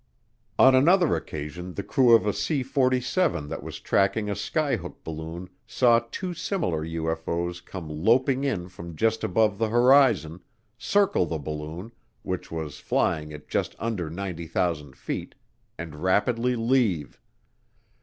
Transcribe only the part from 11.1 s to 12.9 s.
the balloon, which was